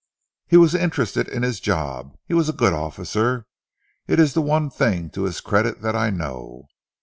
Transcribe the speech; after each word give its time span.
"He 0.47 0.57
was 0.57 0.73
interested 0.73 1.27
in 1.27 1.43
his 1.43 1.59
job. 1.59 2.17
He 2.25 2.33
was 2.33 2.49
a 2.49 2.53
good 2.53 2.73
officer. 2.73 3.45
It 4.07 4.19
is 4.19 4.33
the 4.33 4.41
one 4.41 4.71
thing 4.71 5.11
to 5.11 5.25
his 5.25 5.41
credit 5.41 5.83
that 5.83 5.95
I 5.95 6.09
know. 6.09 6.69